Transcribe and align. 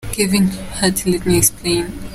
Kevin 0.13 0.47
Hart: 0.47 1.05
Let 1.05 1.27
Me 1.27 1.37
Explain. 1.37 1.93